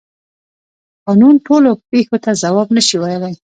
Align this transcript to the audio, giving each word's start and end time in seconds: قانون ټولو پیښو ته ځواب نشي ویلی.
قانون 1.05 1.35
ټولو 1.47 1.69
پیښو 1.89 2.17
ته 2.23 2.31
ځواب 2.41 2.67
نشي 2.77 2.97
ویلی. 2.99 3.33